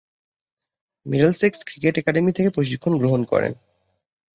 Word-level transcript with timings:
Middlesex 1.05 1.59
cricket 1.65 1.95
academy 1.97 2.31
থেকে 2.33 2.49
প্রশিক্ষণ 2.49 2.93
গ্রহণ 2.97 3.21
করেন। 3.25 3.51